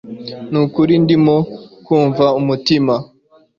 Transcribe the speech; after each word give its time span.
nukurindimo 0.51 1.35
kumva 1.85 2.25
umutima 2.39 2.95